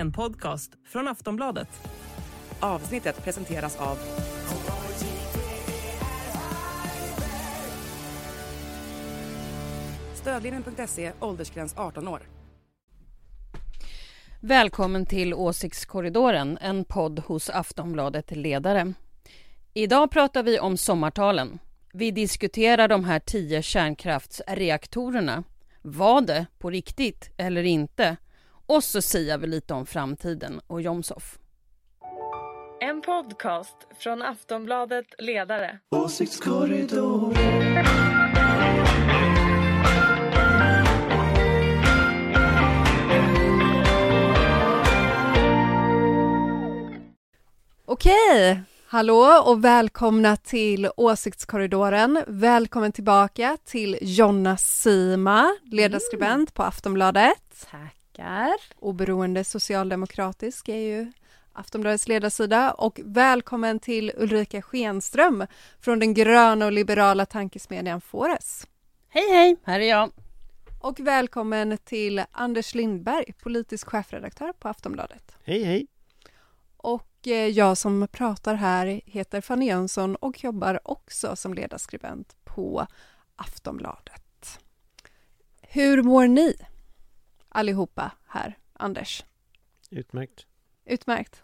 [0.00, 1.68] En podcast från Aftonbladet.
[2.60, 3.98] Avsnittet presenteras av
[10.14, 12.20] Stödlinjen.se, åldersgräns 18 år.
[14.40, 18.92] Välkommen till Åsiktskorridoren, en podd hos Aftonbladet Ledare.
[19.74, 21.58] Idag pratar vi om sommartalen.
[21.92, 25.44] Vi diskuterar de här tio kärnkraftsreaktorerna.
[25.82, 28.16] Var det på riktigt eller inte?
[28.70, 31.38] Och så säger vi lite om framtiden och Jomshof.
[32.80, 35.78] En podcast från Aftonbladet Ledare.
[47.86, 52.24] Okej, hallå och välkomna till Åsiktskorridoren.
[52.26, 57.66] Välkommen tillbaka till Jonna Sima, ledarskribent på Aftonbladet.
[58.12, 58.56] Tackar.
[58.78, 61.12] Oberoende socialdemokratisk är ju
[61.52, 65.46] Aftonbladets ledarsida och välkommen till Ulrika Schenström
[65.80, 68.66] från den gröna och liberala tankesmedjan Fores.
[69.08, 70.10] Hej, hej, här är jag.
[70.80, 75.36] Och välkommen till Anders Lindberg, politisk chefredaktör på Aftonbladet.
[75.44, 75.86] Hej, hej.
[76.76, 82.86] Och eh, jag som pratar här heter Fanny Jönsson och jobbar också som ledarskribent på
[83.36, 84.58] Aftonbladet.
[85.62, 86.56] Hur mår ni
[87.50, 89.24] allihopa här, Anders?
[89.90, 90.46] Utmärkt.
[90.84, 91.42] Utmärkt.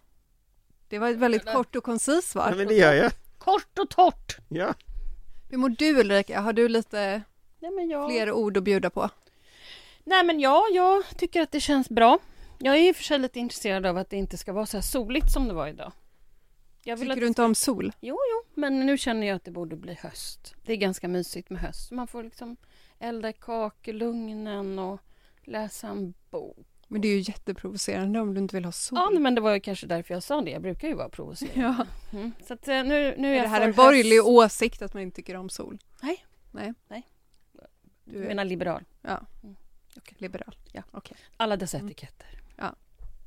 [0.88, 2.48] Det var ett väldigt kort och koncist svar.
[2.50, 3.12] Ja, men det gör jag.
[3.38, 4.36] Kort och torrt.
[4.48, 4.74] Ja.
[5.50, 6.40] Hur mår du Ulrika?
[6.40, 7.22] Har du lite
[7.58, 8.10] Nej, men jag...
[8.10, 9.10] fler ord att bjuda på?
[10.04, 12.18] Nej, men ja, jag tycker att det känns bra.
[12.58, 14.76] Jag är i och för sig lite intresserad av att det inte ska vara så
[14.76, 15.92] här soligt som det var idag.
[16.82, 17.20] Jag vill Tycker att...
[17.20, 17.92] du inte om sol?
[18.00, 20.54] Jo, jo, men nu känner jag att det borde bli höst.
[20.64, 21.90] Det är ganska mysigt med höst.
[21.90, 22.56] Man får liksom
[22.98, 25.00] elda i kakelugnen och
[25.46, 26.66] läsa en bok.
[26.88, 28.98] Men det är ju jätteprovocerande om du inte vill ha sol.
[29.12, 30.50] Ja, men det var ju kanske därför jag sa det.
[30.50, 31.86] Jag brukar ju vara provocerande.
[32.12, 32.18] Ja.
[32.18, 32.32] Mm.
[32.46, 34.28] Så att, eh, nu, nu är Är det här en borgerlig höst.
[34.28, 35.78] åsikt att man inte tycker om sol?
[36.02, 36.24] Nej.
[36.52, 36.74] Nej.
[36.88, 37.02] Nej.
[38.04, 38.82] Du Du är menar liberal.
[40.18, 40.56] liberal?
[40.72, 40.82] Ja.
[40.90, 41.16] Okej.
[41.36, 41.86] Alla dessa Mm.
[41.90, 42.26] etiketter.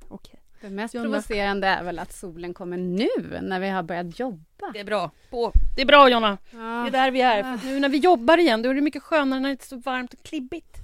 [0.07, 0.39] okej.
[0.61, 1.05] Det mest Jonna.
[1.05, 3.07] provocerande är väl att solen kommer nu
[3.41, 4.71] när vi har börjat jobba.
[4.73, 5.11] Det är bra.
[5.29, 5.51] På.
[5.75, 6.37] Det är bra, Jonna.
[6.51, 6.87] Det Ja.
[6.87, 7.57] är där vi är.
[7.57, 9.77] För nu när vi jobbar igen, då är det mycket skönare när det är så
[9.77, 10.77] varmt och klibbigt.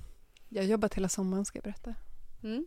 [0.50, 1.94] Jag har jobbat hela sommaren ska jag berätta.
[2.44, 2.66] Mm.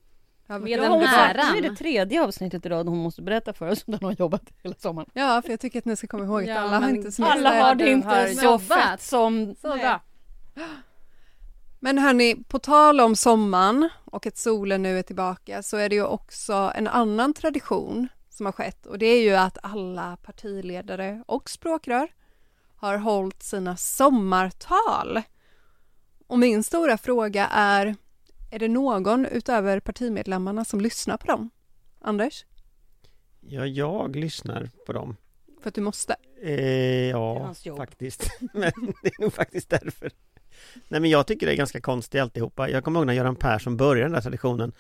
[0.49, 1.53] Har Med den hon äran.
[1.53, 4.43] Nu är det tredje avsnittet idag hon måste berätta för oss om den har jobbat
[4.62, 5.11] hela sommaren.
[5.12, 7.39] Ja, för jag tycker att ni ska komma ihåg att Ja, alla har inte semester.
[7.39, 8.62] Alla har det du inte har så jobbat.
[8.62, 9.55] fett som...
[9.61, 10.00] Så bra.
[11.81, 15.95] Men hörni, på tal om sommaren och att solen nu är tillbaka så är det
[15.95, 21.25] ju också en annan tradition som har skett och det är ju att alla partiledare
[21.27, 22.09] och språkrör
[22.77, 25.22] har hållit sina sommartal.
[26.28, 27.97] Och min stora fråga är,
[28.50, 31.50] är det någon utöver partimedlemmarna som lyssnar på dem?
[32.00, 32.44] Anders?
[33.41, 35.16] ja, jag lyssnar på dem.
[35.62, 36.16] För att du måste.
[36.43, 38.31] Eh, ja, faktiskt.
[38.53, 38.72] men
[39.03, 40.11] det är nog faktiskt därför.
[40.89, 42.71] Nej, men jag tycker det är ganska konstigt alltihopa.
[42.71, 44.72] Jag kommer ihåg när Göran Persson började den där traditionen.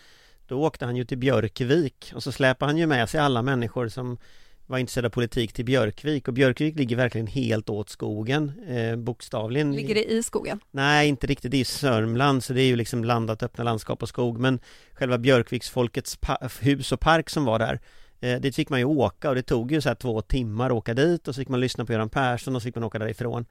[0.46, 3.88] Då åkte han ju till Björkvik och så släpade han ju med sig alla människor
[3.88, 4.18] som
[4.68, 9.72] var intresserade av politik till Björkvik och Björkvik ligger verkligen helt åt skogen, eh, bokstavligen.
[9.76, 10.60] Ligger det i skogen?
[10.70, 11.50] Nej, inte riktigt.
[11.50, 14.38] Det är ju Sörmland, så det är ju liksom blandat öppna landskap och skog.
[14.40, 14.60] Men
[14.92, 17.80] själva Björkviksfolkets pa- hus och park som var där,
[18.20, 20.72] eh, dit fick man ju åka och det tog ju så här två timmar att
[20.76, 22.98] åka dit och så fick man lyssna på Göran Persson och så fick man åka
[22.98, 23.46] därifrån.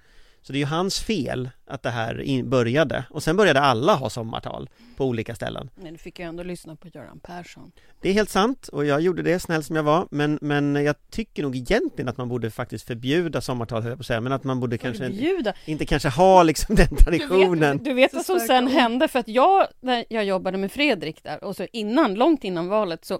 [0.47, 3.06] Så det är ju hans fel att det här in- började.
[3.09, 5.69] Och sen började alla ha sommartal på olika ställen.
[5.75, 7.72] Nej, du fick ju ändå lyssna på Göran Persson.
[8.02, 10.96] Det är helt sant och jag gjorde det snäll som jag var men, men jag
[11.09, 14.31] tycker nog egentligen att man borde faktiskt förbjuda sommartal höll jag på att säga men
[14.31, 15.53] att man borde kanske Förbjuda.
[15.66, 17.78] inte kanske ha liksom den Du traditionen.
[17.78, 19.08] vet, du vet vad som sen hände?
[19.08, 23.06] För att jag, när jag jobbade med Fredrik där och så innan, långt innan valet
[23.06, 23.19] så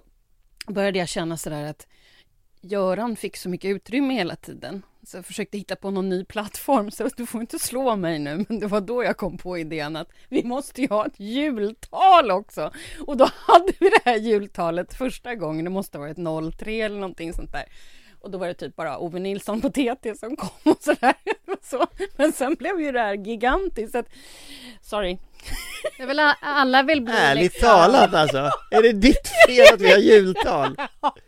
[0.66, 1.86] började jag känna sådär att
[2.60, 4.82] Göran fick så mycket utrymme hela tiden.
[5.08, 8.44] Så jag försökte hitta på någon ny plattform, så du får inte slå mig nu,
[8.48, 12.30] men det var då jag kom på idén att vi måste ju ha ett jultal
[12.30, 12.72] också.
[13.06, 16.96] Och då hade vi det här jultalet första gången, det måste ha varit 03 eller
[16.96, 17.64] någonting sånt där.
[18.20, 21.14] Och då var det typ bara Ove Nilsson på TT som kom och sådär.
[21.62, 21.86] Så.
[22.16, 23.92] Men sen blev ju det här gigantiskt.
[23.92, 24.06] Så att,
[24.82, 25.18] sorry.
[25.98, 29.90] Jag vill, alla vill bli Ärligt liksom- talat alltså, är det ditt fel att vi
[29.90, 30.76] har jultal?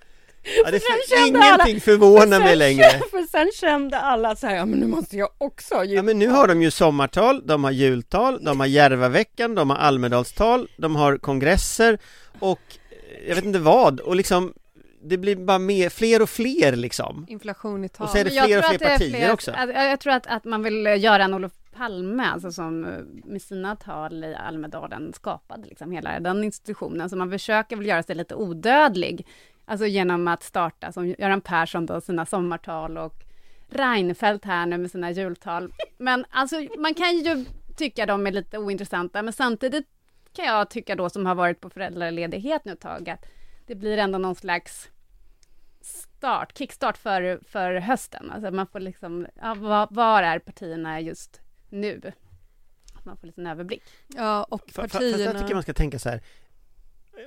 [0.64, 2.84] Ja, det för, ingenting alla- förvånar För mig längre.
[3.10, 6.02] För sen kände alla så här, ja men nu måste jag också ha Ja jul.
[6.02, 10.68] men nu har de ju sommartal, de har jultal, de har Järvaveckan, de har Almedalstal,
[10.76, 11.98] de har kongresser
[12.38, 12.60] och
[12.90, 14.52] eh, jag vet inte vad och liksom
[15.02, 17.26] det blir bara mer, fler och fler liksom.
[17.28, 18.04] Inflation i tal.
[18.04, 19.50] Och så är det jag fler och fler partier fler- också.
[19.50, 22.90] Att, jag tror att, att man vill eh, göra en Olof Palme, alltså som eh,
[23.24, 28.02] med sina tal i Almedalen skapade liksom hela den institutionen, så man försöker väl göra
[28.02, 29.26] sig lite odödlig,
[29.70, 33.14] alltså genom att starta som Göran Persson då, sina sommartal och
[33.68, 35.72] Reinfeldt här nu med sina jultal.
[35.98, 37.44] Men alltså man kan ju
[37.76, 39.86] tycka de är lite ointressanta, men samtidigt
[40.32, 43.26] kan jag tycka då som har varit på föräldraledighet nu ett tag, att
[43.66, 44.88] det blir ändå någon slags
[45.80, 48.30] start, kickstart för, för hösten.
[48.30, 52.12] Alltså man får liksom, ja, var, var är partierna just nu?
[53.04, 53.82] Man får lite en överblick.
[54.06, 55.12] Ja, och partierna...
[55.12, 56.20] Fast jag tycker man ska tänka så här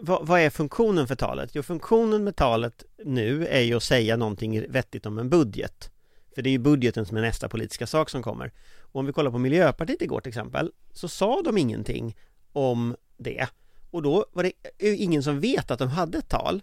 [0.01, 1.49] vad, vad är funktionen för talet?
[1.53, 5.91] Jo, funktionen med talet nu är ju att säga någonting vettigt om en budget.
[6.35, 8.51] För det är ju budgeten som är nästa politiska sak som kommer.
[8.79, 12.17] Och om vi kollar på Miljöpartiet igår till exempel, så sa de ingenting
[12.53, 13.47] om det.
[13.91, 16.61] Och då var det ingen som vet att de hade ett tal.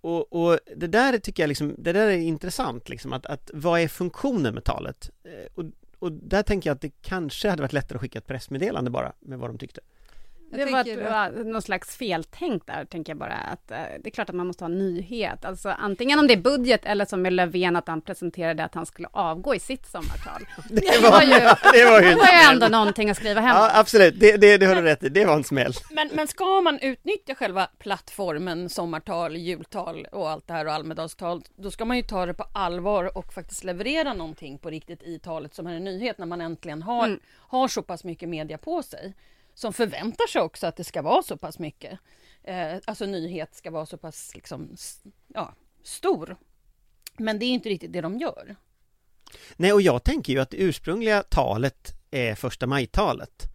[0.00, 3.80] Och, och det där tycker jag liksom, det där är intressant liksom, att, att vad
[3.80, 5.10] är funktionen med talet?
[5.24, 5.64] Eh, och,
[5.98, 9.12] och där tänker jag att det kanske hade varit lättare att skicka ett pressmeddelande bara
[9.20, 9.80] med vad de tyckte.
[10.58, 13.34] Jag det var ett, någon slags feltänk där, tänker jag bara.
[13.34, 15.44] Att, eh, det är klart att man måste ha nyhet.
[15.44, 18.86] Alltså antingen om det är budget eller som med Löfven att han presenterade att han
[18.86, 20.42] skulle avgå i sitt sommartal.
[20.70, 21.28] Det var ju-
[21.72, 23.56] det var ju Det en var ju ändå någonting att skriva hem.
[23.56, 25.72] Ja, absolut, det, det, det har du rätt i, det var en smäll.
[25.90, 31.42] Men, men ska man utnyttja själva plattformen, sommartal, jultal och allt det här och Almedalstal,
[31.56, 35.18] då ska man ju ta det på allvar och faktiskt leverera någonting på riktigt i
[35.18, 37.20] talet som är en nyhet när man äntligen har, Mm.
[37.38, 39.14] har så pass mycket media på sig.
[39.54, 41.98] Som förväntar sig också att det ska vara så pass mycket.
[42.44, 44.76] Eh, alltså nyhet ska vara så pass liksom,
[45.34, 46.36] ja, stor.
[47.16, 48.56] Men det är inte riktigt det de gör.
[49.56, 53.46] Nej, och jag tänker ju att det ursprungliga talet är första maj-talet.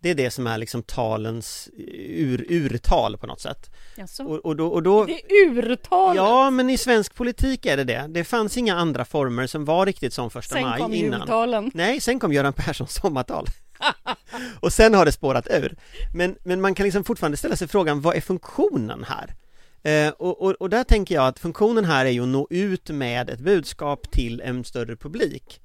[0.00, 1.68] Det är det som är liksom talens
[1.98, 3.70] ur, urtal på något sätt.
[3.96, 4.24] Jaså?
[4.24, 6.16] Och, och då, och då Det är urtalet!
[6.16, 8.06] Ja, men i svensk politik är det det.
[8.08, 11.20] Det fanns inga andra former som var riktigt som första Sen maj kom innan.
[11.20, 11.70] jultalen.
[11.74, 13.46] Nej, sen kom Göran Perssons sommartal.
[14.60, 15.76] och sen har det spårat ur.
[16.14, 19.34] Men, men man kan liksom fortfarande ställa sig frågan, vad är funktionen här?
[19.82, 22.90] Eh, och, och, och där tänker jag att funktionen här är ju att nå ut
[22.90, 25.60] med ett budskap till en större publik.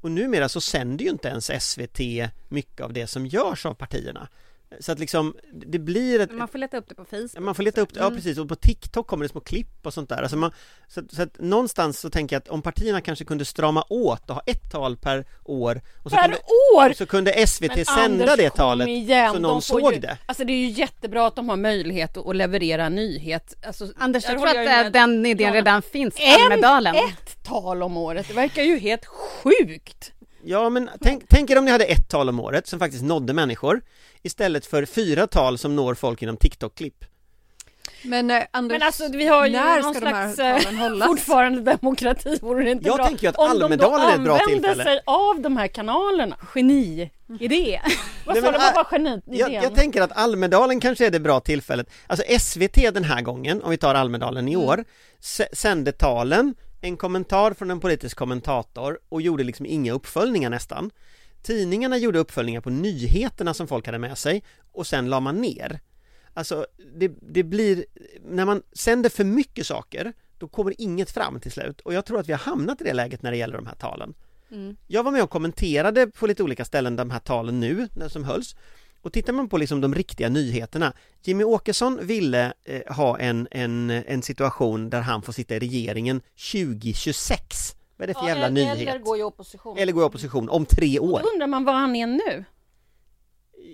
[0.00, 2.00] Och numera så sänder ju inte ens SVT
[2.48, 4.28] mycket av det som görs av partierna.
[4.80, 7.38] Så att liksom, det blir ett, Men man får leta upp det på Facebook.
[7.38, 8.16] Man får leta upp det, ja Mm.
[8.16, 10.22] precis, och på TikTok kommer det små klipp och sånt där.
[10.22, 10.52] Alltså man,
[10.88, 14.28] så, att- så att någonstans så tänker jag att om partierna kanske kunde strama åt
[14.30, 16.38] och ha ett tal per år och så, Per kunde,
[16.76, 16.92] år!
[16.92, 20.18] så kunde SVT Men sända Anders, det talet igen, så de någon såg ju, det.
[20.26, 23.54] Alltså det är ju jättebra att de har möjlighet att, att leverera nyhet.
[23.66, 24.92] Alltså, Anders, där jag tror håller att eh, med.
[24.92, 25.54] den idén Ja.
[25.54, 26.94] redan finns, En, Almedalen.
[26.96, 30.12] ett tal om året, det verkar ju helt sjukt!
[30.44, 33.32] Ja men tänk, tänk er om ni hade ett tal om året som faktiskt nådde
[33.32, 33.80] människor
[34.22, 37.04] istället för fyra tal som når folk genom TikTok-klipp.
[38.04, 40.74] Men eh, Anders, Men alltså vi har ju när någon ska de här slags talen
[40.76, 41.06] eh, hållas?
[41.08, 43.06] fortfarande demokrati, vore det inte Jag bra?
[43.06, 44.84] tänker ju att om de då Almedalen är ett bra använder tillfälle.
[44.84, 46.36] sig av de här kanalerna.
[46.54, 47.80] Geni-idé.
[48.26, 49.22] Vad Nej, sa men, du, vad var genidén?
[49.26, 51.90] Jag, jag tänker att Almedalen kanske är det bra tillfället.
[52.06, 54.84] Alltså SVT den här gången, om vi tar Almedalen i år,
[55.20, 60.90] s- sände talen, en kommentar från en politisk kommentator och gjorde liksom inga uppföljningar nästan.
[61.42, 65.80] Tidningarna gjorde uppföljningar på nyheterna som folk hade med sig och sen la man ner.
[66.34, 67.84] Alltså, det, det blir,
[68.24, 72.20] när man sänder för mycket saker, då kommer inget fram till slut och jag tror
[72.20, 74.14] att vi har hamnat i det läget när det gäller de här talen.
[74.50, 74.76] Mm.
[74.86, 78.24] Jag var med och kommenterade på lite olika ställen de här talen nu, när som
[78.24, 78.56] hölls
[79.02, 80.92] och tittar man på liksom de riktiga nyheterna
[81.22, 86.20] Jimmy Åkesson ville eh, ha en, en, en situation där han får sitta i regeringen
[86.52, 88.88] 2026 Vad är det för jävla eller, nyhet?
[88.88, 89.78] Eller gå i opposition.
[89.78, 92.44] Eller gå i opposition om tre år Då undrar man var han är nu.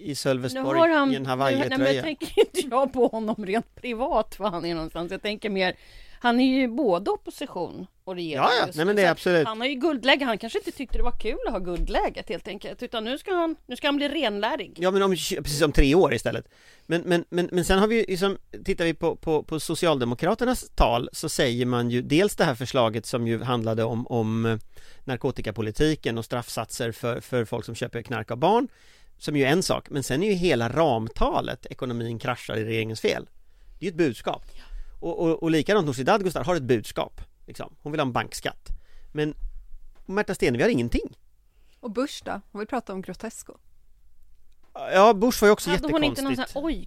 [0.02, 3.46] i Sölvesborg han, i en nu, nej, men Hawaii-tröja jag tänker inte jag på honom
[3.46, 5.12] rent privat var han är någonstans.
[5.12, 5.76] Jag tänker mer,
[6.20, 9.46] han är ju både opposition och regering Ja, ja, nej men det är absolut.
[9.46, 12.48] Han har ju guldläge, han kanske inte tyckte det var kul att ha guldläget helt
[12.48, 14.74] enkelt, utan nu ska han, nu ska han bli renlärig.
[14.76, 16.48] Ja men om, precis om tre år istället.
[16.86, 20.70] Men, men, men, men sen har vi ju liksom, tittar vi på, på, på Socialdemokraternas
[20.74, 24.58] tal så säger man ju dels det här förslaget som ju handlade om, om eh,
[25.04, 28.68] narkotikapolitiken och straffsatser för, för folk som köper knark av barn
[29.18, 33.00] som ju är en sak, men sen är ju hela ramtalet ekonomin kraschar i regeringens
[33.00, 33.28] fel.
[33.78, 34.42] Det är ju ett budskap
[35.00, 37.74] och, och, och likadant Nooshi Dadgostar har ett budskap liksom.
[37.82, 38.68] Hon vill ha en bankskatt
[39.12, 39.34] Men
[40.06, 41.16] Märta Stenevi har ingenting
[41.80, 42.40] Och Bush då?
[42.52, 43.54] Hon vill prata om Grotesco.
[44.74, 46.86] Ja, Bush var ju också Hade hon inte någon jättekonstigt sån här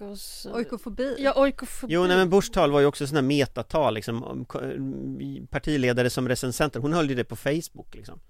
[0.00, 0.46] oikos...
[0.52, 1.16] Oikofobi.
[1.18, 1.94] Ja, oikofobi.
[1.94, 4.44] Jo, nej men Bush tal var ju också sådana här metatal liksom, om
[5.50, 8.20] partiledare som recensenter, hon höll ju det på Facebook liksom.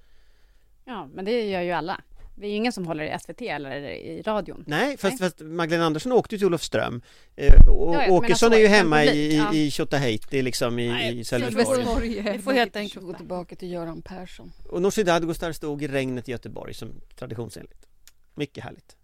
[0.85, 2.01] Ja, men det gör ju alla.
[2.37, 4.65] Vi är ju ingen som håller i SVT eller i radion.
[4.67, 5.31] Nej, fast, Nej.
[5.31, 7.03] fast Magdalena Andersson åkte ju till Olofström
[7.37, 9.55] eh, och Ja, ja, men Åkesson alltså, är ju hemma i, ja.
[9.55, 14.03] i Tjotahejti liksom i, Nej, i Sölvesborg Vi får helt enkelt gå tillbaka till Göran
[14.03, 14.53] Persson.
[14.71, 17.87] Och Nooshi Dadgostar stod i regnet i Göteborg som traditionsenligt
[18.35, 18.97] Mycket härligt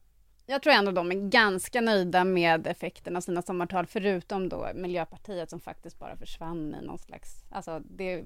[0.47, 5.51] Jag tror ändå de är ganska nöjda med effekten av sina sommartal, förutom då Miljöpartiet
[5.51, 7.45] som faktiskt bara försvann i någon slags...
[7.51, 8.25] Alltså det är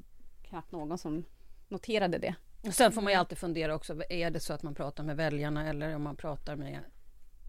[0.49, 1.25] knappt någon som
[1.69, 2.35] noterade det.
[2.67, 5.17] Och Sen får man ju alltid fundera också, är det så att man pratar med
[5.17, 6.81] väljarna eller om man pratar med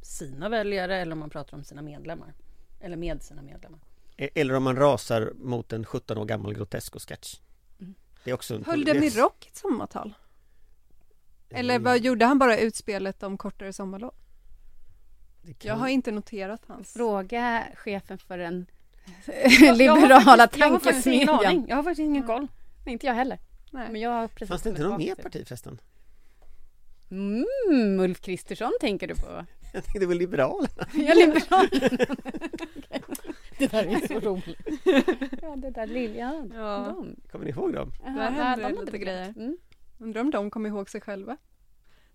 [0.03, 2.33] sina väljare eller om man pratar om sina medlemmar?
[2.81, 3.79] Eller med sina medlemmar.
[4.17, 7.39] E- Eller om man rasar mot en 17 år gammal Grotesco-sketch
[8.23, 10.13] Det är också en Höll Demi Rock ett sommartal?
[11.49, 14.13] Eller vad gjorde han bara utspelet om kortare sommarlov?
[15.43, 16.93] kan- Jag har inte noterat hans.
[16.93, 18.65] Fråga chefen för den
[19.77, 21.65] liberala tankesmedjan.
[21.67, 22.47] Jag har faktiskt ingen koll.
[22.85, 23.39] Nej, Inte jag heller.
[23.75, 23.91] Nej.
[23.91, 25.81] Men jag har precis Fanns det inte någon mer parti förresten?
[27.11, 29.45] Mm, Ulf Kristersson tänker du på?
[29.73, 31.67] Jag tänkte det var Liberalerna Jag är liberal.
[33.57, 34.59] Det där är så roligt.
[35.41, 36.47] ja, det där lilla.
[36.53, 36.93] Ja.
[36.95, 37.15] De.
[37.31, 37.91] Kommer ni ihåg dem?
[38.03, 39.33] Jaha, Där hände de lite grejer.
[39.37, 39.57] Mm.
[39.99, 41.37] Undrar om de kommer ihåg sig själva.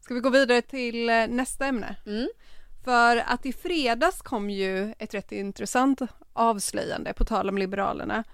[0.00, 1.96] Ska vi gå vidare till eh, nästa ämne?
[2.06, 2.28] Mm.
[2.84, 6.00] För att i fredags kom ju ett rätt intressant
[6.32, 8.24] avslöjande på tal om Liberalerna.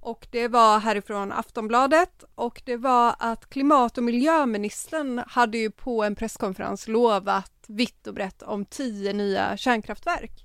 [0.00, 6.04] Och det var härifrån Aftonbladet och det var att klimat och miljöministern hade ju på
[6.04, 10.44] en presskonferens lovat vitt och brett om tio nya kärnkraftverk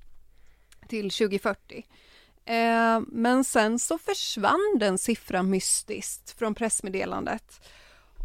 [0.88, 1.86] till 2040.
[2.46, 7.68] Eh, men sen så försvann den siffran mystiskt från pressmeddelandet.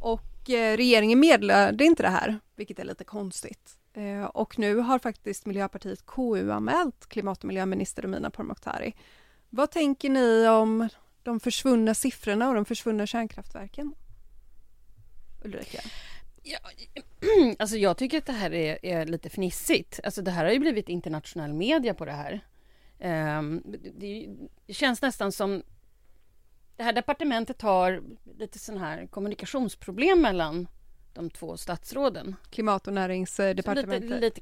[0.00, 3.78] Och eh, regeringen meddelade inte det här, vilket är lite konstigt.
[3.92, 8.94] Eh, och nu har faktiskt Miljöpartiet KU-anmält klimat och miljöminister Romina Pourmokhtari.
[9.50, 10.88] Vad tänker ni om
[11.22, 13.94] de försvunna siffrorna och de försvunna kärnkraftverken?
[15.44, 15.80] Ulrika?
[16.42, 16.58] Ja,
[17.58, 20.00] alltså jag tycker att det här är, är lite fnissigt.
[20.04, 22.40] Alltså det här har ju blivit internationell media på det här.
[22.98, 24.28] Ehm, det,
[24.66, 25.62] det, känns nästan som
[26.76, 28.02] det här departementet har
[28.38, 30.68] lite sån här kommunikationsproblem mellan
[31.14, 32.36] de två statsråden.
[32.50, 34.10] Klimat och näringsdepartementet.
[34.10, 34.40] Lite, lite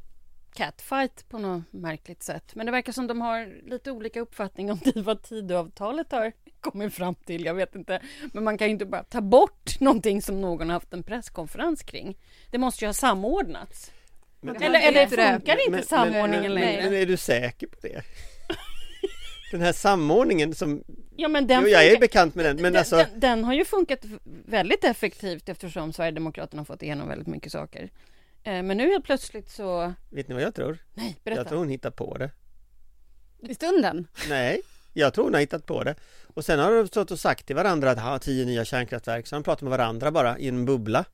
[0.53, 2.55] catfight på något märkligt sätt.
[2.55, 7.15] Men det verkar som de har lite olika uppfattning om vad Tidöavtalet har kommit fram
[7.15, 7.45] till.
[7.45, 8.01] Jag vet inte.
[8.33, 11.83] Men man kan ju inte bara ta bort någonting som någon har haft en presskonferens
[11.83, 12.19] kring.
[12.51, 13.93] Det måste ju ha samordnats.
[14.41, 16.83] Men, Eller, det eller inte funkar inte samordningen men, längre?
[16.83, 18.03] men, men är du säker på det?
[19.51, 20.85] Den här samordningen som,
[21.17, 23.55] ja, men den, jo jag är bekant med den men den, alltså den, den har
[23.55, 24.01] ju funkat
[24.47, 27.91] väldigt effektivt eftersom Sverigedemokraterna har fått igenom väldigt mycket saker.
[28.43, 29.93] Eh, Men nu helt plötsligt så...
[30.11, 30.79] Vet ni vad jag tror?
[30.95, 31.49] Nej, Jag berätta.
[31.49, 32.31] tror hon hittar på det
[33.39, 34.07] I stunden.
[34.29, 34.61] Nej,
[34.99, 35.95] jag tror hon har hittat på det.
[36.35, 39.27] Och sen har de stått och sagt till varandra att ha tio nya kärnkraftverk.
[39.27, 41.05] Så de pratar med varandra bara i en bubbla.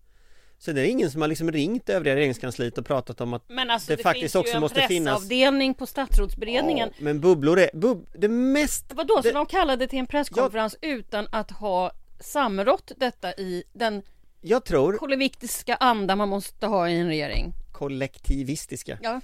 [0.66, 3.88] Är det ingen som har liksom ringt övriga regeringskansliet och pratat om att Men alltså
[3.92, 6.88] Det det, faktiskt finns också ju en måste finnas- pressavdelning på statsrådsberedningen.
[6.92, 10.76] Ja, men bubblor är, bub, det mest Vadå, så det- de kallade till en presskonferens
[10.80, 14.02] utan att ha samrått detta i den
[14.40, 17.52] Jag tror kollektivistiska anda man måste ha i en regering?
[17.72, 18.98] kollektivistiska.
[19.02, 19.20] Ja,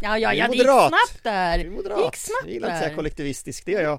[0.00, 1.58] ja, ja, ja det gick snabbt där.
[1.58, 1.64] Det
[2.04, 2.96] gick snabbt Jag gillar inte säga där.
[2.96, 3.98] kollektivistisk, det gör jag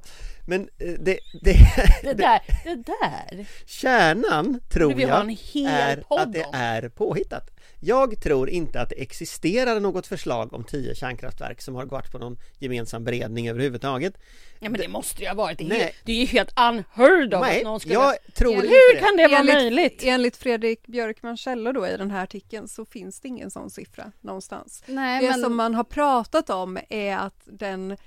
[0.49, 1.57] Men eh, det, det,
[2.01, 3.45] Det där, det där.
[3.65, 7.49] kärnan tror jag en hel är podd att det är påhittat
[7.79, 12.17] Jag tror inte att det existerar något förslag om tio kärnkraftverk som har gått på
[12.17, 14.13] någon gemensam beredning överhuvudtaget
[14.59, 15.79] Ja men det måste ju ha varit, det är, Nej.
[15.79, 17.95] helt, det är ju helt unheard of Nej, att någon skulle...
[17.95, 18.99] jag tror inte Hur det.
[18.99, 20.03] kan det vara enligt, möjligt?
[20.03, 24.11] Enligt Fredrik Björkman källor då i den här artikeln så finns det ingen sån siffra
[24.21, 24.83] någonstans.
[24.85, 25.41] Nej, det men...
[25.41, 27.97] som man har pratat om är att den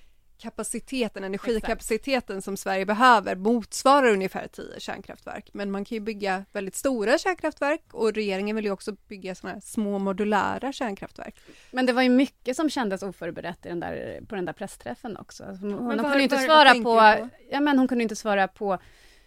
[0.40, 5.50] kapaciteten, energikapaciteten som Sverige behöver motsvarar ungefär 10 kärnkraftverk.
[5.52, 9.54] Men man kan ju bygga väldigt stora kärnkraftverk och regeringen vill ju också bygga sådana
[9.54, 11.34] här små modulära kärnkraftverk.
[11.70, 15.16] Men det var ju mycket som kändes oförberett i den där, på den där pressträffen
[15.16, 15.44] också.
[15.44, 17.28] Alltså, Hon, hon var- kunde inte var- svara på, på?
[17.50, 18.78] ja men hon kunde inte svara på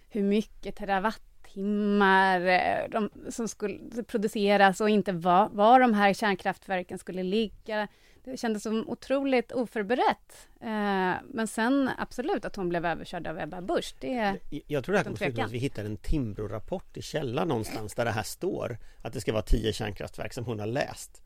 [0.10, 6.98] hur mycket terawattimmar eh, de, som skulle produceras och inte var, var de här kärnkraftverken
[7.00, 7.88] skulle ligga.
[8.26, 10.48] Det kändes som otroligt oförberett.
[10.62, 14.40] Eh, men sen absolut att hon blev överkörd av Ebba Busch, det...
[14.68, 18.06] Jag tror det här kommer sluta att vi hittar en Timbro-rapport i källaren någonstans där
[18.06, 21.22] det här står att det ska vara tio kärnkraftverk som hon har läst.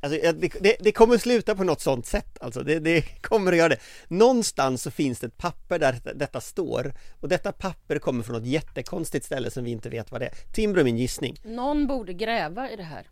[0.00, 3.58] Alltså, det, det, det kommer sluta på något sånt sätt alltså, det, det kommer att
[3.58, 3.80] göra det.
[4.08, 8.36] Någonstans så finns det ett papper där detta, detta står och detta papper kommer från
[8.36, 10.32] något jättekonstigt ställe som vi inte vet vad det är.
[10.52, 11.40] Timbro är min gissning.
[11.44, 13.06] Någon borde gräva i det här.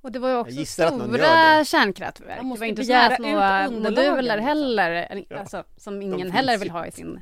[0.00, 2.42] Och det var ju också stora kärnkraftverk.
[2.42, 4.44] Man Det var inte sådana ut små moduler liksom.
[4.44, 5.38] heller, Ja.
[5.38, 7.20] alltså, som ingen heller vill ha i sin...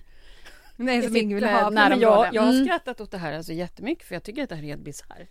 [0.77, 1.71] Nej, som ingen vill eh, ha.
[1.71, 2.65] Men jag, jag har Mm.
[2.67, 5.29] skrattat åt det här alltså jättemycket för jag tycker att det här är helt bisarrt.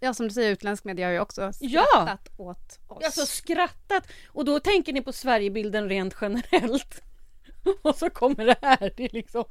[0.00, 1.84] ja, som du säger, utländsk media har ju också Ja!
[1.92, 3.04] skrattat åt oss.
[3.04, 4.06] Alltså skrattat!
[4.28, 7.02] Och då tänker ni på Sverigebilden rent generellt.
[7.82, 9.44] Och så kommer det här, det är liksom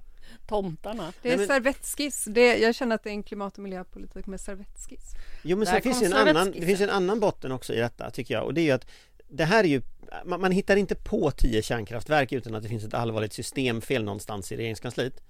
[0.48, 1.14] tomtarna.
[1.22, 2.26] Det är Nej, men- servettskiss.
[2.26, 5.12] Det, jag känner att det är en klimat och miljöpolitik med servettskiss.
[5.44, 8.12] Jo men Där sen finns en annan, det finns en annan botten också i detta
[8.12, 8.86] tycker jag och det är ju att
[9.30, 9.82] det här är ju
[10.26, 14.52] man, man hittar inte på tio kärnkraftverk utan att det finns ett allvarligt systemfel någonstans
[14.52, 15.22] i regeringskansliet.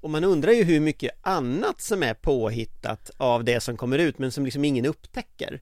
[0.00, 4.18] Och man undrar ju hur mycket annat som är påhittat av det som kommer ut
[4.18, 5.60] men som liksom ingen upptäcker.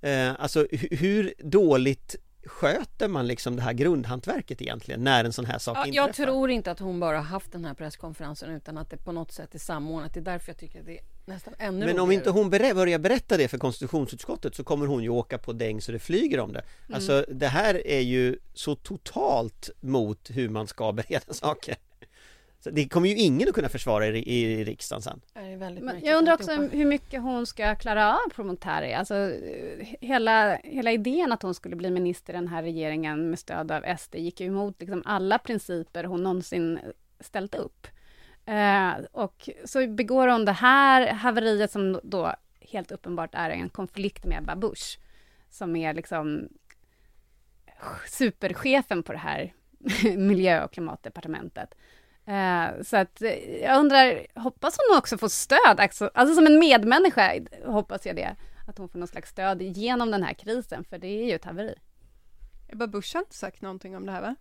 [0.00, 5.44] Eh, alltså hu- hur dåligt sköter man liksom det här grundhantverket egentligen när en sån
[5.44, 6.06] här sak Ja, inträffar?
[6.06, 9.32] jag tror inte att hon bara haft den här presskonferensen utan att det på något
[9.32, 10.14] sätt är samordnat.
[10.14, 12.14] Det är därför jag tycker att det är nästan ännu Men om roligare.
[12.14, 15.92] inte hon börjar berätta det för konstitutionsutskottet så kommer hon ju åka på däng så
[15.92, 16.62] det flyger om det.
[16.92, 21.76] Alltså det här är ju så totalt mot hur man ska bereda saker.
[22.62, 25.20] Så det kommer ju ingen att kunna försvara i, i, i riksdagen sen.
[25.34, 26.76] Det är väldigt Men jag undrar också alltihopa.
[26.76, 28.94] hur mycket hon ska klara av Promontari.
[28.94, 33.38] Alltså, eh, hela, hela idén att hon skulle bli minister i den här regeringen med
[33.38, 36.78] stöd av SD gick ju emot liksom alla principer hon någonsin
[37.20, 37.86] ställt upp.
[38.46, 44.24] Eh, och så begår hon det här haveriet som då helt uppenbart är en konflikt
[44.24, 44.98] med Ebba Busch,
[45.50, 46.48] som är liksom
[48.08, 49.52] superchefen på det här
[50.16, 51.74] miljö och klimatdepartementet.
[52.26, 56.58] Eh, så att eh, jag undrar, hoppas hon också får stöd, alltså, alltså som en
[56.58, 57.32] medmänniska
[57.66, 58.36] hoppas jag det,
[58.68, 61.44] att hon får någon slags stöd genom den här krisen, för det är ju ett
[61.44, 61.74] haveri.
[62.68, 64.36] Ebba Busch har inte sagt någonting om det här va?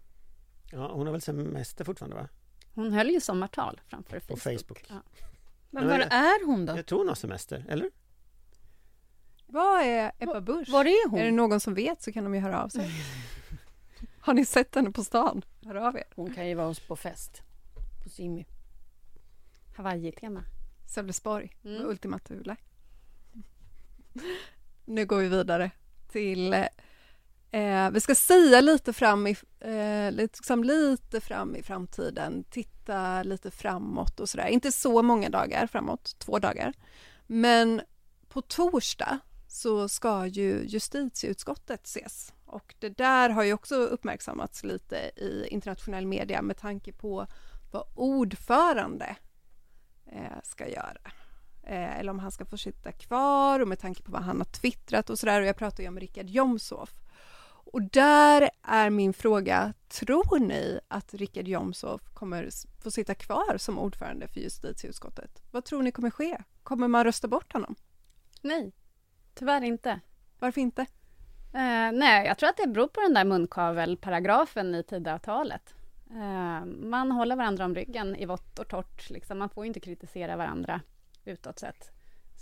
[0.71, 2.27] Ja, hon har väl semester fortfarande va?
[2.75, 4.59] Hon höll ju sommartal framför På Facebook.
[4.59, 4.85] Facebook.
[4.89, 4.95] Ja.
[5.69, 6.75] Men var är hon då?
[6.75, 7.89] Jag tror hon har semester, eller?
[9.47, 10.69] Vad är Ebba Busch?
[10.69, 11.19] Var är hon?
[11.19, 12.89] Är det någon som vet så kan de ju höra av sig.
[14.19, 15.41] Har ni sett henne på stan?
[15.65, 16.03] Hör av er.
[16.15, 17.41] Hon kan ju vara hos på fest.
[18.03, 18.45] På Simmy.
[19.75, 20.43] Hawaii-tema.
[20.87, 21.89] Sölvesborg med Mm.
[21.89, 22.55] Ultima Thule.
[24.85, 25.71] Nu går vi vidare
[26.11, 26.53] till
[27.51, 33.51] eh, vi ska säga lite fram i, eh, liksom lite fram i framtiden, titta lite
[33.51, 34.47] framåt och sådär.
[34.47, 36.73] Inte så många dagar framåt, två dagar.
[37.27, 37.81] Men
[38.29, 44.95] på torsdag så ska ju justitieutskottet ses och det där har ju också uppmärksammats lite
[45.15, 47.27] i internationell media med tanke på
[47.71, 49.15] vad ordförande
[50.05, 51.11] eh, ska göra.
[51.63, 54.45] Eh, eller om han ska få sitta kvar och med tanke på vad han har
[54.45, 55.41] twittrat och sådär.
[55.41, 57.01] Och jag pratar ju om Richard Jomshof.
[57.73, 62.49] Och där är min fråga, tror ni att Richard Jomshof kommer
[62.81, 65.41] få sitta kvar som ordförande för justitieutskottet?
[65.51, 66.37] Vad tror ni kommer ske?
[66.63, 67.75] Kommer man rösta bort honom?
[68.41, 68.71] Nej,
[69.33, 69.99] tyvärr inte.
[70.39, 70.81] Varför inte?
[71.53, 75.73] Eh, nej, jag tror att det beror på den där munkavelparagrafen i Tidöavtalet.
[76.13, 79.09] Eh, man håller varandra om ryggen i vått och torrt.
[79.09, 79.39] Liksom.
[79.39, 80.81] Man får inte kritisera varandra
[81.25, 81.91] utåt sett.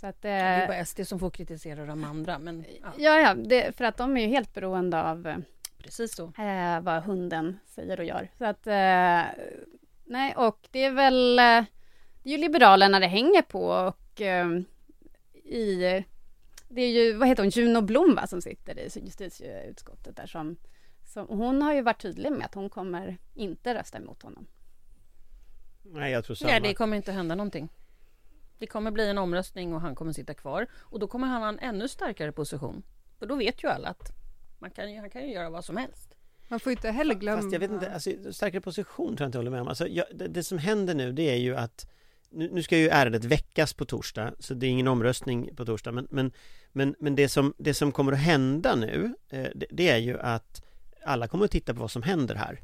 [0.00, 2.38] Så att, Det är eh, bara SD som får kritisera de andra.
[2.38, 5.36] Men ja, ja, ja, det, för att de är ju helt beroende av eh,
[5.78, 6.24] precis så.
[6.24, 8.28] eh, vad hunden säger och gör.
[8.38, 9.22] Så att, eh,
[10.04, 11.64] nej, och det är väl, eh,
[12.22, 14.48] det är ju Liberalerna det hänger på och eh,
[15.44, 16.04] i,
[16.68, 20.56] det är ju, vad heter hon, Juno Blom va, som sitter i justitieutskottet där som,
[21.10, 24.46] som, hon har ju varit tydlig med att hon kommer inte rösta emot honom.
[25.82, 26.52] Nej, jag tror samma.
[26.52, 27.68] Ja, det kommer inte hända någonting.
[28.58, 30.66] Det kommer bli en omröstning och han kommer sitta kvar.
[30.74, 32.82] Och då kommer han ha en ännu starkare position.
[33.18, 34.12] För då vet ju alla att
[34.58, 36.14] man kan, ju- han kan ju göra vad som helst.
[36.48, 37.42] Man får inte heller glömma...
[37.42, 39.68] Fast jag vet inte, alltså, starkare position tror jag inte jag håller med om.
[39.68, 41.86] Alltså, jag, det, det som händer nu det är ju att
[42.30, 45.92] nu, nu ska ju ärendet väckas på torsdag, så det är ingen omröstning på torsdag,
[45.92, 46.32] men, men,
[46.72, 50.18] men, men det, som, det som kommer att hända nu, eh, det, det är ju
[50.20, 50.62] att
[51.04, 52.60] alla kommer att titta på vad som händer här.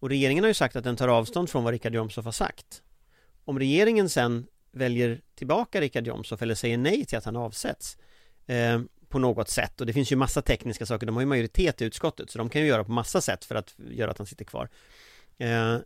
[0.00, 2.82] Och regeringen har ju sagt att den tar avstånd från vad Richard Jomshof har sagt.
[3.44, 7.98] Om regeringen sen väljer tillbaka Richard Jomshof eller säger nej till att han avsätts
[8.46, 11.82] eh, på något sätt och det finns ju massa tekniska saker, de har ju majoritet
[11.82, 14.26] i utskottet så de kan ju göra på massa sätt för att göra att han
[14.26, 14.68] sitter kvar.
[15.38, 15.76] Eh,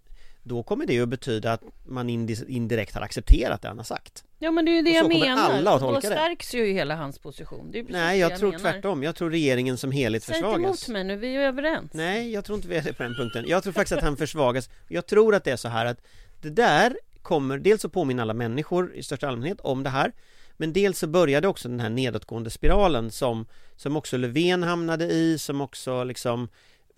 [0.43, 3.85] då kommer det ju att betyda att man indi- indirekt har accepterat det han har
[3.85, 4.25] sagt.
[4.39, 5.51] Ja men det är ju det jag menar.
[5.51, 6.15] alla att då tolka det.
[6.15, 7.71] stärks ju hela hans position.
[7.71, 8.73] Det är Nej, det jag tror menar.
[8.73, 9.03] tvärtom.
[9.03, 10.65] Jag tror regeringen som helhet Säg inte försvagas.
[10.89, 11.91] emot mig nu, vi är ju överens.
[11.95, 13.45] Nej, jag tror inte vi är det på den punkten.
[13.49, 14.71] Jag tror faktiskt att han försvagas.
[14.89, 15.99] Jag tror att det är så här att
[16.43, 20.13] det där kommer dels att påminna alla människor i största allmänhet om det här.
[20.57, 23.47] Men dels så började också den här nedåtgående spiralen som,
[23.77, 26.49] som också Löfven hamnade i, som också liksom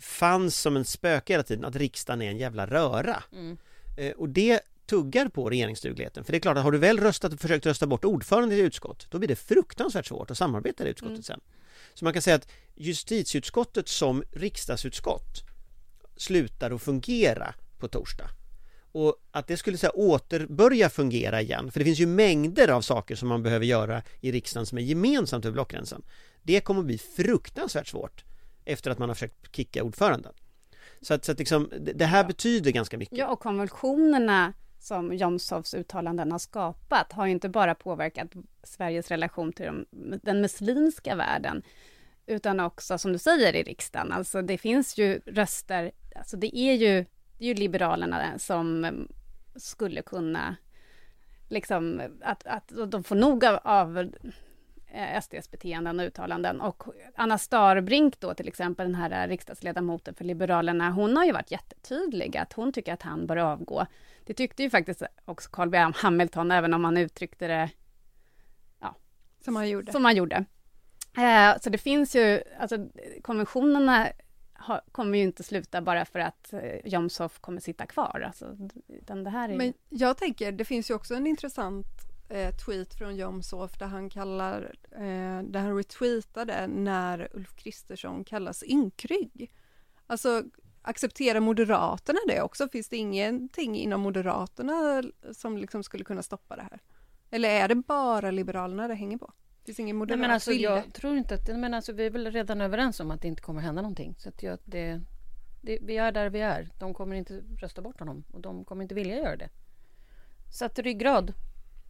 [0.00, 3.22] fanns som en spöke hela tiden, att riksdagen är en jävla röra.
[3.32, 3.58] Mm.
[3.98, 6.24] Eh, och det tuggar på regeringsdugligheten.
[6.24, 8.58] För det är klart att har du väl röstat och försökt rösta bort ordförande i
[8.58, 11.22] utskott, då blir det fruktansvärt svårt att samarbeta i utskottet Mm.
[11.22, 11.40] sen.
[11.94, 15.42] Så man kan säga att justitieutskottet som riksdagsutskott
[16.16, 18.30] slutar att fungera på torsdag.
[18.92, 22.68] och att det skulle så här, åter börja fungera igen, för det finns ju mängder
[22.68, 26.02] av saker som man behöver göra i riksdagen som är gemensamt över blockgränsen.
[26.42, 28.24] Det kommer att bli fruktansvärt svårt
[28.64, 30.33] efter att man har försökt kicka ordföranden.
[31.01, 33.18] Så att, så att liksom, det här betyder ganska mycket.
[33.18, 38.29] Ja, och konvulsionerna som Jomshofs uttalanden har skapat har ju inte bara påverkat
[38.62, 39.87] Sveriges relation till de,
[40.23, 41.62] den muslimska världen,
[42.27, 44.12] utan också, som du säger, i riksdagen.
[44.12, 47.05] Alltså det finns ju röster, alltså det är ju,
[47.38, 48.92] det är ju Liberalerna som eh,
[49.57, 50.57] skulle kunna,
[51.49, 54.11] liksom, att, att de får nog av, av
[55.22, 56.61] SDs beteenden och uttalanden.
[56.61, 61.50] Och Anna Starbrink då till exempel, den här riksdagsledamoten för Liberalerna, hon har ju varit
[61.50, 63.87] jättetydlig att hon tycker att han bör avgå.
[64.24, 67.70] Det tyckte ju faktiskt också Carl B Hamilton, även om han uttryckte det
[69.44, 69.92] Som han gjorde.
[69.92, 70.44] som han gjorde.
[71.16, 72.88] Eh, så det finns ju, alltså
[73.22, 74.09] konventionerna
[74.92, 78.22] kommer ju inte sluta bara för att eh, Jomshof kommer sitta kvar.
[78.26, 78.57] Alltså,
[78.88, 79.57] utan det här är...
[79.57, 81.87] Men jag tänker, det finns ju också en intressant
[82.31, 88.62] eh, tweet från Jomshof där han kallar, eh, där han retweetade när Ulf Kristersson kallas
[88.62, 89.53] ynkrygg.
[90.07, 90.43] Alltså
[90.83, 92.69] accepterar Moderaterna det också?
[92.69, 96.81] Finns det ingenting inom Moderaterna som liksom skulle kunna stoppa det här?
[97.31, 99.33] Eller är det bara Liberalerna det hänger på?
[99.64, 101.49] Finns ingen Nej, moderat men alltså, jag tror inte att...
[101.49, 104.14] Men alltså, vi är väl redan överens om att det inte kommer hända någonting.
[104.19, 105.01] Så att jag, det,
[105.61, 106.69] det, vi är där vi är.
[106.79, 109.49] De kommer inte rösta bort honom och de kommer inte vilja göra det.
[110.51, 111.35] Så att ryggrad.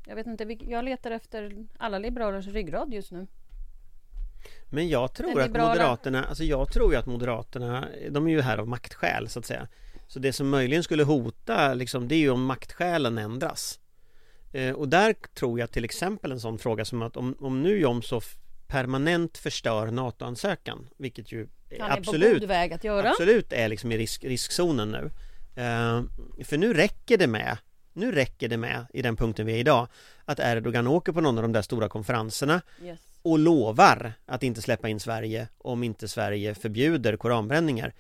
[0.07, 3.27] Jag vet inte, jag letar efter alla liberalers ryggrad just nu.
[4.67, 8.31] Men jag tror Den att liberala- Moderaterna, alltså jag tror ju att Moderaterna, de är
[8.31, 9.69] ju här av maktskäl så att säga.
[10.09, 13.81] Så det som möjligen skulle hota liksom, det är ju om maktskälen ändras.
[14.53, 17.79] Eh, och där tror jag till exempel en sån fråga som att om, om nu
[17.79, 18.37] Jomshof
[18.67, 21.49] permanent förstör NATO-ansökan, vilket ju
[21.81, 23.11] Han är absolut på god väg att göra.
[23.11, 25.11] absolut är liksom i risk, riskzonen nu.
[25.63, 26.03] Eh,
[26.45, 27.59] för nu räcker det med,
[27.93, 29.89] nu räcker det med i den punkten vi är idag,
[30.25, 32.99] att Erdogan åker på någon av de där stora konferenserna Yes.
[33.23, 37.95] och lovar att inte släppa in Sverige om inte Sverige förbjuder koranbränningar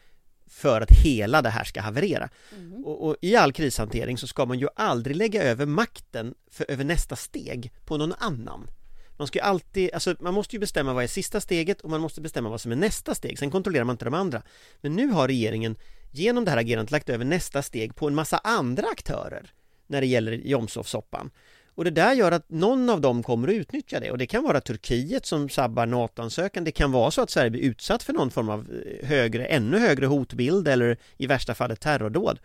[0.47, 2.29] för att hela det här ska haverera.
[2.59, 2.85] Mhm.
[2.85, 6.85] Och, och i all krishantering så ska man ju aldrig lägga över makten för, över
[6.85, 8.71] nästa steg på någon annan.
[9.19, 12.01] Man ska ju alltid, alltså man måste ju bestämma vad är sista steget och man
[12.01, 14.43] måste bestämma vad som är nästa steg, sen kontrollerar man inte de andra.
[14.81, 15.77] Men nu har regeringen
[16.11, 19.53] genom det här agerandet lagt över nästa steg på en massa andra aktörer
[19.91, 21.31] när det gäller Jomshof-soppan.
[21.75, 24.43] Och det där gör att någon av dem kommer att utnyttja det och det kan
[24.43, 28.31] vara Turkiet som sabbar NATO-ansökan, det kan vara så att Sverige blir utsatt för någon
[28.31, 32.39] form av eh, högre, ännu högre hotbild eller i värsta fall ett terrordåd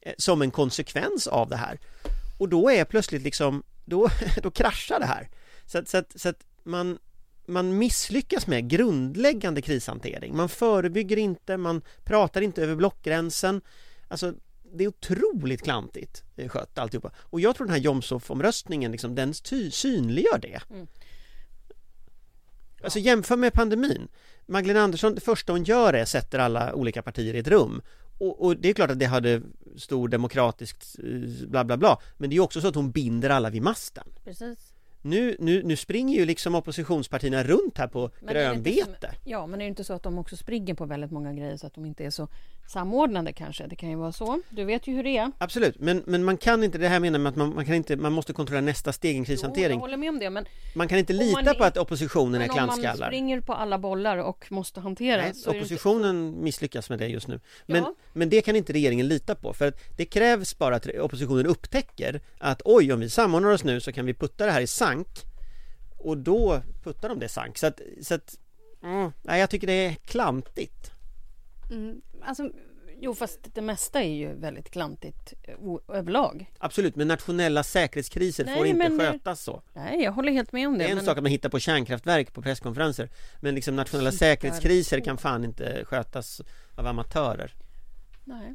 [0.00, 1.78] eh, som en konsekvens av det här.
[2.38, 4.08] Och då är plötsligt liksom, då,
[4.42, 5.28] då kraschar det här.
[5.66, 6.98] Så att, så att, så att man,
[7.46, 10.36] man misslyckas med grundläggande krishantering.
[10.36, 13.60] Man förebygger inte, man pratar inte över blockgränsen.
[14.08, 14.34] Alltså,
[14.74, 17.10] det är otroligt klantigt eh, skött alltihopa.
[17.18, 20.60] Och jag tror den här Jomshof-omröstningen, liksom, den ty- synliggör det.
[20.70, 20.86] Mm.
[22.82, 24.08] Alltså jämför med pandemin.
[24.46, 27.82] Magdalena Andersson, det första hon gör är sätter alla olika partier i ett rum.
[28.18, 29.42] Och, och det är klart att det hade
[29.76, 31.98] stor demokratiskt eh, bla bla bla.
[32.16, 34.08] Men det är också så att hon binder alla vid masten.
[34.24, 34.72] Precis.
[35.02, 39.14] Nu, nu, nu springer ju liksom oppositionspartierna runt här på Men grönbete.
[39.24, 41.66] Ja, men är det inte så att de också springer på väldigt många grejer så
[41.66, 42.28] att de inte är så
[42.68, 43.66] samordnade kanske?
[43.66, 44.40] Det kan ju vara så.
[44.50, 45.32] Du vet ju hur det är.
[45.38, 47.96] Absolut, men, men man kan inte, det här menar med att man, man kan inte,
[47.96, 49.70] man måste kontrollera nästa steg i en Jo, krishantering.
[49.70, 52.34] jag håller med om det, men, Man kan inte Om man lita på att oppositionen
[52.34, 53.06] är men om man klantskallar.
[53.08, 57.28] springer på alla bollar och måste hantera Nej, det inte- oppositionen misslyckas med det just
[57.28, 57.40] nu.
[57.66, 57.94] Men, Ja.
[58.12, 62.20] men det kan inte regeringen lita på för att det krävs bara att oppositionen upptäcker
[62.38, 65.08] att oj, om vi samordnar oss nu så kan vi putta det här i sank
[65.98, 67.58] och då puttar de det i sank.
[67.58, 68.34] Så att, så att
[68.82, 70.90] mm, nej, jag tycker det är klantigt.
[71.70, 72.50] Mm, alltså,
[73.00, 75.54] Jo, fast det mesta är ju väldigt klantigt eh,
[75.96, 76.52] överlag.
[76.58, 79.62] Absolut, men nationella säkerhetskriser Nej, får inte men- skötas så.
[79.72, 80.78] Nej, jag håller helt med om det.
[80.78, 81.04] Det är en men...
[81.04, 85.04] sak att man hittar på kärnkraftverk på presskonferenser Men liksom nationella Hittar säkerhetskriser på.
[85.04, 86.40] kan fan inte skötas
[86.76, 87.54] av amatörer
[88.24, 88.54] Nej.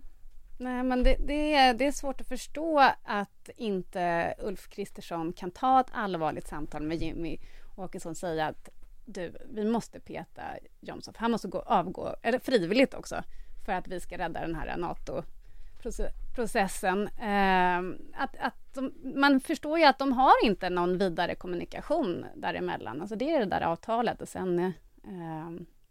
[0.58, 5.52] nej, men det, det, är, det är svårt att förstå att inte Ulf Kristersson kan
[5.52, 7.38] ta ett allvarligt samtal med Jimmy
[7.76, 8.69] Åkesson och säga att
[9.13, 10.41] du, vi måste peta
[10.80, 11.15] Jomshof.
[11.17, 13.24] Han måste gå, avgå, eller frivilligt också,
[13.65, 17.10] för att vi ska rädda den här NATO-processen.
[17.21, 23.02] Ehm, att, att de, man förstår ju att de har inte någon vidare kommunikation däremellan.
[23.02, 24.71] Alltså det är det där avtalet och sen eh,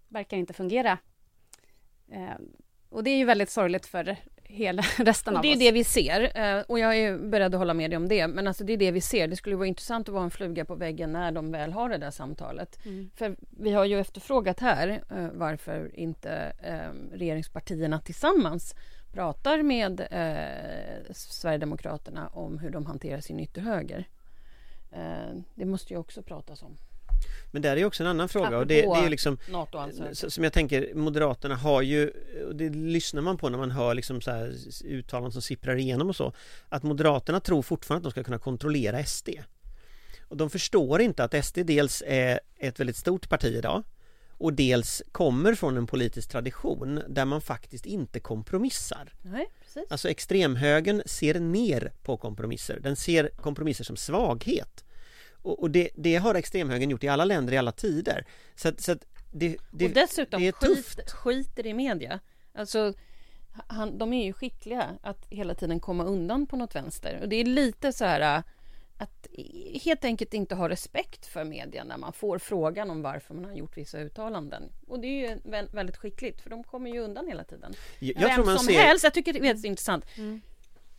[0.09, 0.98] verkar inte fungera.
[2.12, 2.37] Eh,
[2.88, 4.16] och det är ju väldigt sorgligt för
[4.51, 5.59] hela resten av det är oss.
[5.59, 8.29] det vi ser eh, och jag är beredd att hålla med dig om det.
[8.29, 9.29] Men alltså det är det vi ser.
[9.29, 11.99] Det skulle vara intressant att vara en fluga på väggen när de väl har det
[11.99, 12.79] där samtalet.
[12.85, 13.11] Mm.
[13.15, 18.75] För vi har ju efterfrågat här eh, varför inte eh, regeringspartierna tillsammans
[19.13, 20.07] pratar med
[21.11, 24.09] Sverigedemokraterna om hur de hanterar sin ytterhöger.
[25.55, 26.77] Det måste ju också pratas om.
[27.50, 29.38] Men där är också en annan fråga och det, det är liksom
[30.12, 32.11] Som jag tänker, Moderaterna har ju,
[32.46, 34.54] och det lyssnar man på när man hör liksom så här
[34.85, 36.33] uttalanden som sipprar igenom och så,
[36.68, 39.28] att Moderaterna tror fortfarande att de ska kunna kontrollera SD.
[40.28, 43.83] Och de förstår inte att SD dels är ett väldigt stort parti idag
[44.40, 49.12] och dels kommer från en politisk tradition där man faktiskt inte kompromissar.
[49.22, 49.90] Nej, precis.
[49.90, 54.85] Alltså extremhögern ser ner på kompromisser, den ser kompromisser som svaghet.
[55.42, 58.26] Och, och det, det har extremhögern gjort i alla länder i alla tider.
[58.55, 62.20] Så att, så att det, det, och dessutom det är skit, skiter i media.
[62.53, 62.92] Alltså,
[63.66, 67.18] han, de är ju skickliga att hela tiden komma undan på något vänster.
[67.22, 68.42] Och det är lite så här äh,
[68.96, 69.26] att
[69.83, 73.53] helt enkelt inte ha respekt för media när man får frågan om varför man har
[73.53, 74.62] gjort vissa uttalanden.
[74.87, 77.74] Och det är ju vä- väldigt skickligt, för de kommer ju undan hela tiden.
[77.98, 78.81] Jag, jag Vem tror man som ser...
[78.81, 80.05] helst, jag tycker det är väldigt intressant.
[80.16, 80.40] Mm.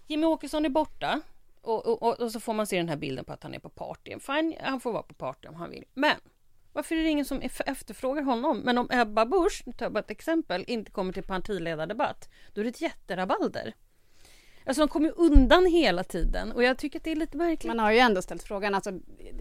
[0.07, 1.21] Jimmy Åkesson är borta
[1.61, 3.69] och, och, och, så får man se den här bilden på att han är på
[3.69, 4.19] party.
[4.19, 5.85] Fine, han får vara på party om han vill.
[5.93, 6.15] Men
[6.73, 8.59] varför är det ingen som efterfrågar honom?
[8.59, 12.61] Men om Ebba Busch, nu tar jag bara ett exempel, inte kommer till partiledardebatt, då
[12.61, 13.73] är det ett jätterabalder.
[14.65, 17.67] Alltså de kommer undan hela tiden och jag tycker att det är lite märkligt.
[17.67, 18.91] Man har ju ändå ställt frågan, alltså,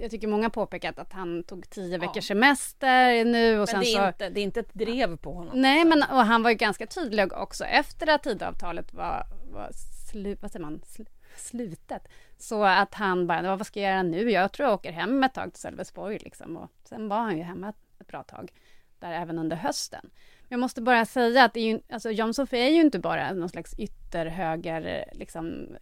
[0.00, 1.98] jag tycker många påpekat att han tog tio Ja.
[1.98, 3.98] veckors semester nu och Men sen det, så...
[3.98, 5.60] är inte, det är inte ett drev på honom.
[5.60, 9.70] Nej, men och han var ju ganska tydlig också efter att Tidöavtalet var, var
[10.10, 11.02] slu, vad säger man, sl,
[11.36, 12.08] slutet.
[12.38, 14.30] Så att han bara, vad ska jag göra nu?
[14.30, 16.56] Jag tror jag åker hem ett tag till Sölvesborg liksom.
[16.56, 18.52] Och sen var han ju hemma ett, ett bra tag,
[18.98, 20.10] där även under hösten.
[20.40, 23.32] Men jag måste bara säga att det är ju, alltså Jomshof är ju inte bara
[23.32, 25.76] någon slags ytterhöger liksom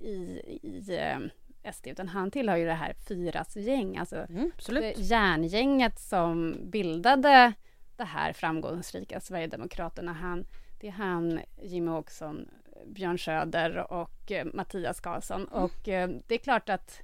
[0.00, 0.14] i,
[0.62, 4.82] i eh, SD, utan han tillhör ju det här Fyras gäng, alltså Mm, absolut.
[4.96, 7.52] det järngänget som bildade
[7.96, 10.12] det här framgångsrika Sverigedemokraterna.
[10.12, 10.46] Han,
[10.80, 12.48] det är han, Jimmie Åkesson,
[12.86, 15.44] Björn Söder och eh, Mattias Karlsson.
[15.44, 17.00] Och eh, det är klart att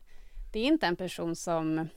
[0.53, 1.89] det är inte en person som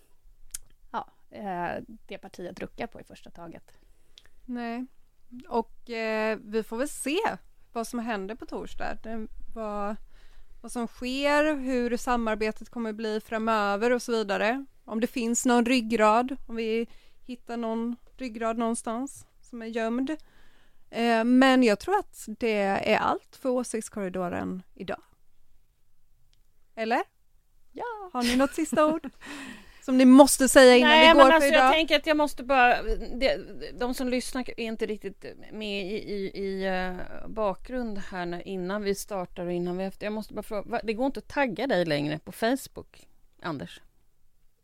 [0.92, 3.72] ja, eh, det partiet ruckar på i första taget.
[4.46, 4.86] Nej.
[5.48, 7.20] Och eh, vi får väl se
[7.74, 8.98] vad som händer på torsdag.
[9.04, 9.96] Det, vad,
[10.62, 14.66] vad som sker, hur samarbetet kommer bli framöver och så vidare.
[14.86, 16.88] Om det finns någon ryggrad, om vi
[17.26, 20.16] hittar någon ryggrad någonstans som är gömd.
[20.94, 25.02] Eh, men jag tror att det är allt för åsiktskorridoren idag.
[26.76, 27.04] Eller?
[27.72, 28.10] Ja.
[28.14, 29.10] Har ni något sista ord?
[29.82, 31.66] Som ni måste säga innan Nej, vi går men för alltså idag?
[31.66, 32.84] jag tänker att jag måste bara...
[33.16, 33.38] Det,
[33.80, 38.84] de som lyssnar är inte riktigt med i, i, i eh, bakgrund här när, innan
[38.84, 40.06] vi startar och innan vi efter.
[40.06, 43.08] Jag måste bara fråga, det går inte att tagga dig längre på Facebook,
[43.42, 43.82] Anders?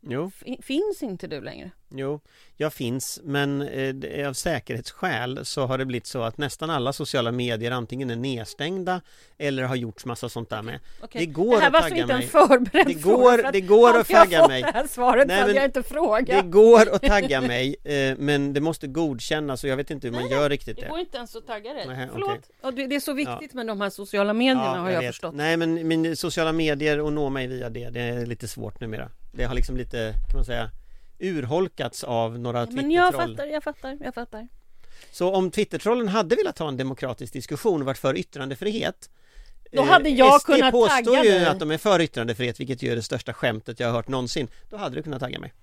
[0.01, 0.31] Jo,
[0.61, 1.71] finns inte du längre?
[1.91, 2.19] jo,
[2.57, 6.93] jag finns men eh, det- av säkerhetsskäl så har det blivit så att nästan alla
[6.93, 9.01] sociala medier antingen är nedstängda
[9.37, 10.79] eller har gjorts massa sånt där med.
[11.01, 11.25] Okej.
[11.25, 12.27] Det går det här att var så tagga inte en mig.
[12.27, 14.61] förberedd Det går- för att det går att hade jag tagga fått mig.
[14.61, 16.45] det här svaret Nej, hade men jag inte Det frågat.
[16.45, 20.23] går att tagga mig eh, men det måste godkännas och jag vet inte hur man
[20.23, 20.89] Nej, gör riktigt Det det.
[20.89, 21.87] går inte ens att tagga dig.
[21.87, 22.49] Nej, Förlåt.
[22.61, 25.09] Och det, det är så viktigt med de här sociala medierna har jag, vet.
[25.09, 25.35] förstått.
[25.35, 29.09] Nej men min sociala medier och nå mig via det, det är lite svårt numera.
[29.31, 30.71] Det har liksom lite, kan man säga,
[31.19, 33.35] urholkats av några Men jag Twitter-troll.
[33.37, 34.47] fattar, jag fattar, jag fattar.
[35.11, 39.09] Så om Twittertrollen hade velat ha en demokratisk diskussion och varit för yttrandefrihet
[39.71, 41.45] Då eh, hade jag SD kunnat påstår tagga ju dig.
[41.45, 44.47] att de är för yttrandefrihet vilket ju är det största skämtet jag har hört någonsin
[44.69, 45.53] Då hade du kunnat tagga mig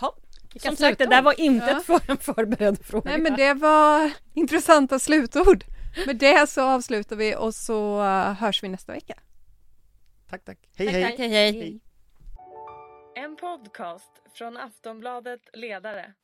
[0.00, 0.16] Ja.
[0.60, 1.80] Som sagt, det där var inte Ja.
[1.80, 3.10] för, en förberedd fråga.
[3.10, 5.64] Nej men det var intressanta slutord.
[6.06, 9.14] Med det så avslutar vi och så eh, hörs vi nästa vecka.
[10.30, 11.04] Tack tack, hej Tack, hej!
[11.04, 11.52] tack, hej, hej.
[11.52, 11.80] Hej.
[13.16, 16.14] En podcast från Aftonbladet Ledare.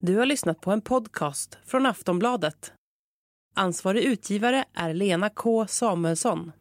[0.00, 2.72] Du har lyssnat på en podcast från Aftonbladet.
[3.54, 6.52] Ansvarig utgivare är Lena K Samuelsson.